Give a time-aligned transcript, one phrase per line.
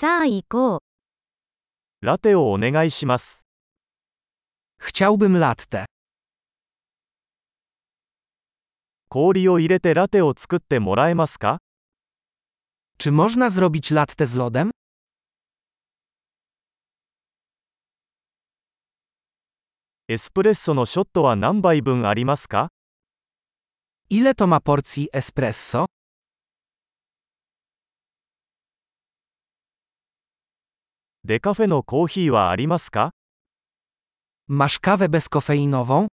[0.00, 0.80] さあ行こう。
[2.00, 3.44] ラテをお願いします。
[4.80, 5.84] Chciałbym latte.
[9.10, 11.58] 氷を入れてラテを作ってもらえますか
[12.96, 14.70] Czy można zrobić latte z lodem?
[20.08, 22.68] エスプレッソのショットは何杯分ありますか
[24.08, 25.84] Ile to ma porcji espresso?
[31.30, 33.12] デカフェのコーヒーはありますか
[34.48, 36.08] Masz kawę bezkofeinową?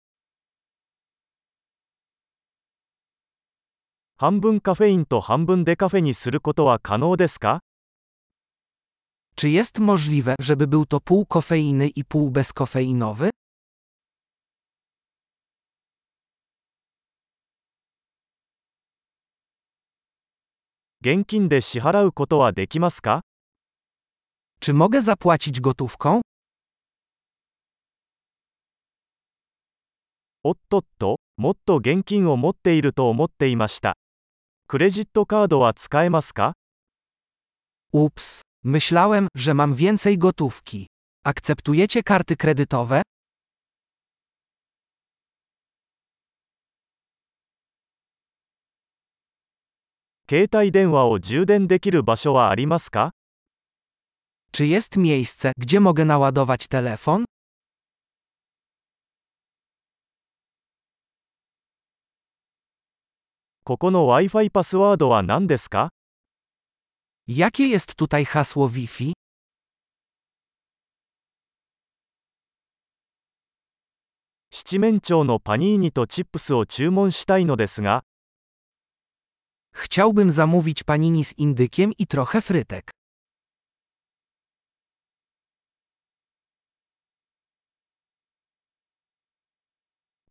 [4.19, 7.60] 半分カフェインと半分デカフェにすることは可能ですか
[9.37, 13.30] Czy jest możliwe, żeby był to pół kofeiny i pół bezkofeinowy?
[21.01, 23.26] 現金で支払うことはできますか
[24.66, 26.22] Czy mogę zapłacić gotówką?
[30.44, 33.94] おっとっと、もっと現金を持っていると思っていました。
[34.68, 36.54] クレジットカードは使えますか
[37.94, 40.88] Ups, myślałem, że mam więcej gotówki.
[41.24, 43.02] Akceptujecie karty kredytowe?
[50.27, 53.12] 携帯電話を充電できる場所はありますか
[54.55, 57.26] Czy jest miejsce, gdzie mogę naładować telefon?
[63.63, 65.90] ここの Wi-Fi パスワードは何ですか
[67.28, 69.13] Jakie jest tutaj hasło Wi-Fi?
[74.52, 78.02] 七面鳥のパニーニとチップスを注文したいのですが、
[79.74, 82.91] Chciałbym zamówić panini z indykiem i trochę frytek.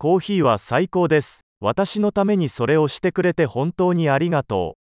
[0.05, 1.41] コーヒーは最高です。
[1.61, 4.81] 私のためにそれをしてくれて本当にありがとう。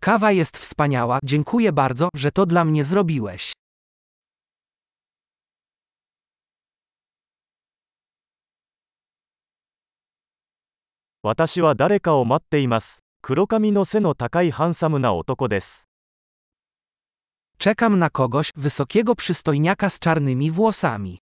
[0.00, 3.52] Kawa jest wspaniała, dziękuję bardzo, że to dla mnie zrobiłeś.
[11.22, 12.98] 私は誰かを待っています。
[13.22, 15.88] 黒髪の背の高いハンサムな男です。
[17.58, 21.18] Czekam na kogoś, wysokiego przystojniaka z czarnymi włosami.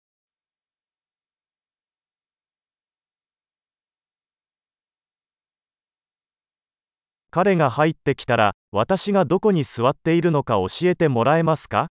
[7.34, 11.88] 彼が入ってきたら、私がどこに座っているのか教えてもらえますか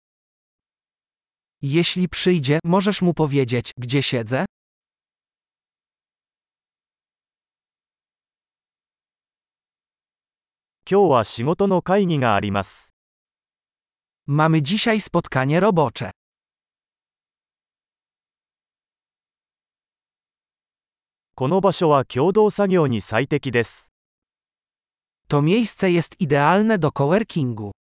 [1.61, 4.45] Jeśli przyjdzie, możesz mu powiedzieć, gdzie siedzę?
[10.89, 12.93] 今日は仕事の会議があります。
[14.27, 16.11] Mamy dzisiaj spotkanie robocze.
[21.35, 23.94] この場所は共同作業に最適です。
[25.27, 27.71] To miejsce jest idealne do coworkingu.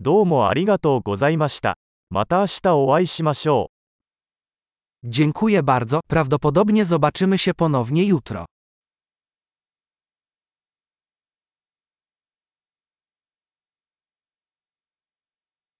[0.00, 0.50] Domo
[1.04, 1.72] gozaimashita.
[2.10, 3.06] Mata ashita oai.
[5.04, 8.44] Dziękuję bardzo, prawdopodobnie zobaczymy się ponownie jutro.